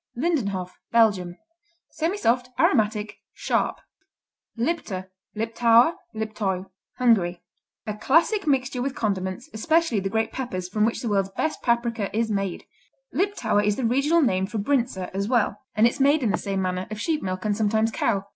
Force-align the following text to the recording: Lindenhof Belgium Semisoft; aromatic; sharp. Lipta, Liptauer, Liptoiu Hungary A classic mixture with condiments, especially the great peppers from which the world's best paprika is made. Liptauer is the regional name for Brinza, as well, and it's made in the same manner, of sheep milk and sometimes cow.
Lindenhof 0.17 0.71
Belgium 0.91 1.37
Semisoft; 2.01 2.47
aromatic; 2.59 3.19
sharp. 3.33 3.79
Lipta, 4.57 5.11
Liptauer, 5.37 5.93
Liptoiu 6.15 6.71
Hungary 6.97 7.43
A 7.85 7.93
classic 7.95 8.47
mixture 8.47 8.81
with 8.81 8.95
condiments, 8.95 9.47
especially 9.53 9.99
the 9.99 10.09
great 10.09 10.31
peppers 10.31 10.67
from 10.67 10.85
which 10.85 11.01
the 11.03 11.07
world's 11.07 11.29
best 11.37 11.61
paprika 11.61 12.09
is 12.17 12.31
made. 12.31 12.65
Liptauer 13.13 13.63
is 13.63 13.75
the 13.75 13.85
regional 13.85 14.23
name 14.23 14.47
for 14.47 14.57
Brinza, 14.57 15.11
as 15.15 15.27
well, 15.27 15.61
and 15.75 15.85
it's 15.85 15.99
made 15.99 16.23
in 16.23 16.31
the 16.31 16.37
same 16.39 16.63
manner, 16.63 16.87
of 16.89 16.99
sheep 16.99 17.21
milk 17.21 17.45
and 17.45 17.55
sometimes 17.55 17.91
cow. 17.91 18.25